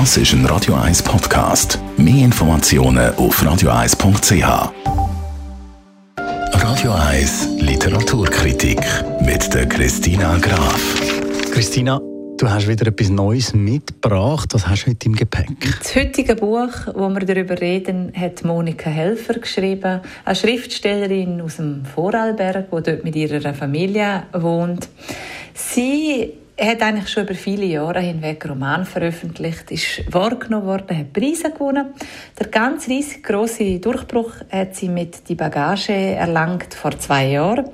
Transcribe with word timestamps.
Das 0.00 0.16
ist 0.16 0.32
ein 0.32 0.44
Radio 0.46 0.74
1 0.74 1.04
Podcast. 1.04 1.78
Mehr 1.96 2.24
Informationen 2.24 3.14
auf 3.14 3.40
radio1.ch. 3.40 4.72
Radio 6.18 6.92
1 6.92 7.60
Literaturkritik 7.60 8.80
mit 9.20 9.54
der 9.54 9.68
Christina 9.68 10.36
Graf. 10.38 11.00
Christina, 11.52 12.00
du 12.38 12.50
hast 12.50 12.66
wieder 12.66 12.88
etwas 12.88 13.08
Neues 13.08 13.54
mitgebracht. 13.54 14.52
Was 14.52 14.66
hast 14.66 14.84
du 14.84 14.90
heute 14.90 15.06
im 15.06 15.14
Gepäck? 15.14 15.46
Das 15.78 15.94
heutige 15.94 16.34
Buch, 16.34 16.72
wo 16.92 17.08
wir 17.10 17.24
darüber 17.24 17.60
reden, 17.60 18.12
hat 18.16 18.42
Monika 18.44 18.90
Helfer 18.90 19.34
geschrieben, 19.34 20.00
eine 20.24 20.34
Schriftstellerin 20.34 21.40
aus 21.40 21.58
dem 21.58 21.84
Vorarlberg, 21.84 22.68
die 22.68 22.82
dort 22.82 23.04
mit 23.04 23.14
ihrer 23.14 23.54
Familie 23.54 24.24
wohnt. 24.32 24.88
Sie 25.54 26.32
hat 26.58 26.82
eigentlich 26.82 27.08
schon 27.08 27.24
über 27.24 27.34
viele 27.34 27.66
Jahre 27.66 28.00
hinweg 28.00 28.48
Roman 28.48 28.84
veröffentlicht, 28.84 29.70
ist 29.70 30.12
wahrgenommen 30.12 30.66
worden, 30.66 30.96
hat 30.96 31.12
Preise 31.12 31.50
gewonnen. 31.50 31.94
Der 32.38 32.48
ganz 32.48 32.88
riesig 32.88 33.22
große 33.24 33.80
Durchbruch 33.80 34.32
hat 34.50 34.76
sie 34.76 34.88
mit 34.88 35.28
die 35.28 35.34
Bagage 35.34 35.92
erlangt 35.92 36.74
vor 36.74 36.98
zwei 36.98 37.28
Jahren 37.30 37.70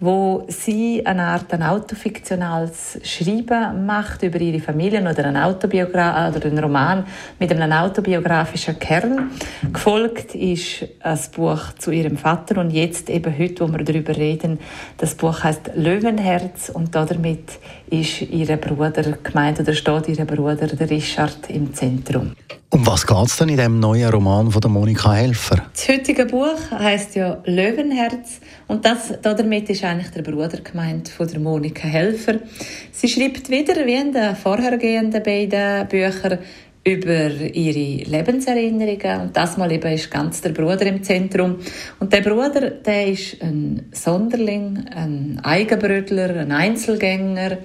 wo 0.00 0.46
sie 0.48 1.04
eine 1.04 1.24
Art 1.24 1.52
ein 1.52 1.62
autofiktionales 1.62 2.98
Schreiben 3.04 3.84
macht 3.84 4.22
über 4.22 4.40
ihre 4.40 4.60
Familien 4.60 5.06
oder 5.06 5.26
ein 5.26 5.36
Autobiogra 5.36 6.28
oder 6.28 6.46
einen 6.46 6.58
Roman 6.58 7.04
mit 7.38 7.52
einem 7.52 7.70
autobiografischen 7.70 8.78
Kern. 8.78 9.30
Gefolgt 9.72 10.34
ist 10.34 10.86
ein 11.00 11.18
Buch 11.36 11.74
zu 11.78 11.90
ihrem 11.90 12.16
Vater 12.16 12.60
und 12.60 12.70
jetzt 12.70 13.10
eben 13.10 13.36
heute, 13.38 13.68
wo 13.68 13.72
wir 13.72 13.84
darüber 13.84 14.16
reden, 14.16 14.58
das 14.96 15.14
Buch 15.14 15.44
heißt 15.44 15.72
Löwenherz 15.76 16.70
und 16.70 16.94
damit 16.94 17.58
ist 17.90 18.22
ihr 18.22 18.56
Bruder 18.56 19.02
gemeint 19.22 19.60
oder 19.60 19.74
steht 19.74 20.08
ihr 20.08 20.24
Bruder, 20.24 20.66
der 20.66 20.88
Richard, 20.88 21.50
im 21.50 21.74
Zentrum. 21.74 22.32
Um 22.72 22.86
was 22.86 23.04
geht 23.04 23.26
es 23.26 23.36
denn 23.36 23.48
in 23.48 23.56
dem 23.56 23.80
neuen 23.80 24.08
Roman 24.10 24.48
von 24.48 24.60
der 24.60 24.70
Monika 24.70 25.12
Helfer? 25.12 25.66
Das 25.72 25.88
heutige 25.88 26.24
Buch 26.24 26.70
heißt 26.70 27.16
ja 27.16 27.42
Löwenherz 27.44 28.38
und 28.68 28.84
das, 28.84 29.12
damit 29.22 29.68
ist 29.70 29.82
eigentlich 29.82 30.12
der 30.12 30.22
Bruder 30.22 30.60
gemeint 30.60 31.08
von 31.08 31.26
der 31.26 31.40
Monika 31.40 31.88
Helfer. 31.88 32.38
Sie 32.92 33.08
schreibt 33.08 33.50
wieder 33.50 33.84
wie 33.86 33.96
in 33.96 34.12
den 34.12 34.36
vorhergehenden 34.36 35.20
beiden 35.20 35.88
Büchern 35.88 36.38
über 36.90 37.30
ihre 37.30 38.04
Lebenserinnerungen. 38.10 39.20
Und 39.22 39.36
das 39.36 39.56
mal 39.56 39.70
eben 39.72 39.92
ist 39.92 40.10
ganz 40.10 40.40
der 40.40 40.50
Bruder 40.50 40.86
im 40.86 41.02
Zentrum. 41.02 41.56
Und 41.98 42.12
der 42.12 42.20
Bruder 42.20 42.70
der 42.70 43.08
ist 43.08 43.42
ein 43.42 43.88
Sonderling 43.92 44.84
ein 44.94 45.40
Eigenbrötler 45.42 46.36
ein 46.36 46.52
Einzelgänger 46.52 47.58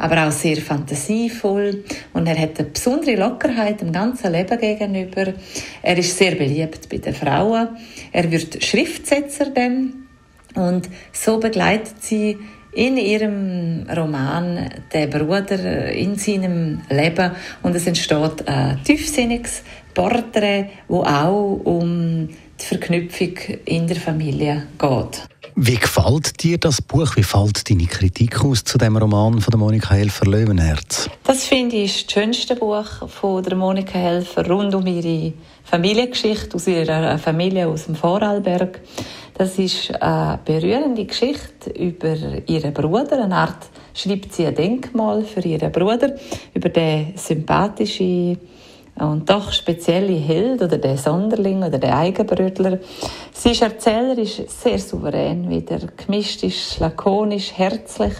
aber 0.00 0.26
auch 0.26 0.32
sehr 0.32 0.56
fantasievoll. 0.56 1.84
Und 2.14 2.26
er 2.26 2.38
hat 2.38 2.58
eine 2.58 2.68
besondere 2.68 3.16
Lockerheit 3.16 3.82
im 3.82 3.92
ganzen 3.92 4.32
Leben 4.32 4.58
gegenüber. 4.58 5.34
Er 5.82 5.98
ist 5.98 6.16
sehr 6.16 6.34
beliebt 6.36 6.88
bei 6.88 6.98
den 6.98 7.14
Frauen. 7.14 7.68
Er 8.10 8.30
wird 8.30 8.64
Schriftsetzer 8.64 9.50
dann. 9.50 10.06
Und 10.54 10.88
so 11.12 11.38
begleitet 11.38 12.02
sie 12.02 12.38
in 12.72 12.96
ihrem 12.96 13.86
Roman 13.94 14.70
der 14.92 15.06
Bruder 15.08 15.90
in 15.92 16.16
seinem 16.16 16.82
Leben 16.88 17.32
und 17.62 17.74
es 17.74 17.86
entsteht 17.86 18.46
ein 18.46 18.82
tiefsinniges 18.84 19.62
Porträt, 19.94 20.66
wo 20.88 21.02
auch 21.02 21.60
um 21.64 22.28
die 22.28 22.64
Verknüpfung 22.64 23.34
in 23.64 23.86
der 23.86 23.96
Familie 23.96 24.66
geht. 24.78 25.26
Wie 25.62 25.74
gefällt 25.74 26.42
dir 26.42 26.56
das 26.56 26.80
Buch? 26.80 27.16
Wie 27.16 27.22
fällt 27.22 27.68
deine 27.68 27.84
Kritik 27.84 28.42
aus 28.42 28.64
zu 28.64 28.78
dem 28.78 28.96
Roman 28.96 29.42
von 29.42 29.50
der 29.50 29.58
Monika 29.58 29.90
Helfer 29.92 30.24
Löwenherz? 30.24 31.10
Das 31.22 31.44
finde 31.44 31.76
ich 31.76 32.06
das 32.06 32.14
schönste 32.14 32.56
Buch 32.56 32.86
von 33.08 33.42
der 33.42 33.56
Monika 33.56 33.98
Helfer 33.98 34.48
rund 34.48 34.74
um 34.74 34.86
ihre 34.86 35.34
Familiengeschichte 35.64 36.56
aus 36.56 36.66
ihrer 36.66 37.18
Familie 37.18 37.68
aus 37.68 37.84
dem 37.84 37.94
Vorarlberg. 37.94 38.80
Das 39.34 39.58
ist 39.58 39.94
eine 40.00 40.38
berührende 40.46 41.04
Geschichte 41.04 41.68
über 41.78 42.16
ihren 42.46 42.72
Bruder. 42.72 43.22
Eine 43.22 43.36
Art 43.36 43.68
schreibt 43.92 44.32
sie 44.32 44.46
ein 44.46 44.54
Denkmal 44.54 45.24
für 45.24 45.40
ihren 45.40 45.70
Bruder 45.70 46.14
über 46.54 46.70
den 46.70 47.12
sympathischen 47.18 48.38
und 49.00 49.28
doch 49.28 49.52
spezielle 49.52 50.14
Held 50.14 50.62
oder 50.62 50.78
der 50.78 50.96
Sonderling 50.96 51.62
oder 51.62 51.78
der 51.78 51.96
Eigenbrötler. 51.96 52.78
Sie 53.32 53.50
ist 53.50 53.62
erzählerisch 53.62 54.42
sehr 54.46 54.78
souverän, 54.78 55.48
wieder 55.48 55.78
gemischt 55.96 56.42
ist, 56.42 56.78
lakonisch, 56.78 57.52
herzlich. 57.54 58.12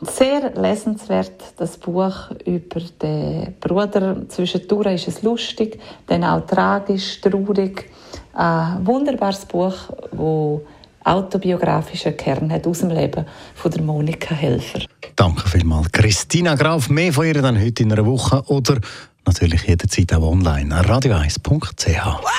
Sehr 0.00 0.50
lesenswert, 0.56 1.54
das 1.58 1.76
Buch 1.76 2.30
über 2.44 2.80
den 3.00 3.54
Bruder. 3.60 4.28
Zwischendurch 4.28 4.94
ist 4.94 5.08
es 5.08 5.22
lustig, 5.22 5.78
dann 6.08 6.24
auch 6.24 6.44
tragisch, 6.44 7.20
traurig. 7.20 7.88
Ein 8.32 8.84
wunderbares 8.84 9.44
Buch, 9.44 9.74
wo 10.10 10.62
autobiografischen 11.04 12.16
Kern 12.16 12.50
hat 12.52 12.66
aus 12.66 12.80
dem 12.80 12.90
Leben 12.90 13.26
von 13.54 13.70
der 13.70 13.82
Monika 13.82 14.34
Helfer. 14.34 14.80
Danke 15.16 15.48
vielmals. 15.48 15.90
Christina 15.92 16.54
Graf, 16.54 16.88
mehr 16.88 17.12
von 17.12 17.26
ihr 17.26 17.40
dann 17.40 17.60
heute 17.60 17.82
in 17.82 17.92
einer 17.92 18.06
Woche 18.06 18.42
oder 18.46 18.78
natürlich 19.26 19.62
jederzeit 19.62 20.12
auch 20.12 20.22
online. 20.22 20.74
radio1.ch. 20.82 22.06
Wow, 22.06 22.30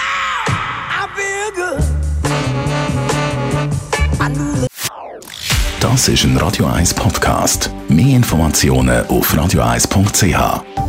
das 5.79 6.07
ist 6.07 6.23
ein 6.23 6.37
Radio 6.37 6.65
1 6.65 6.93
Podcast. 6.93 7.69
Mehr 7.87 8.15
Informationen 8.15 9.05
auf 9.07 9.33
radio1.ch. 9.33 10.82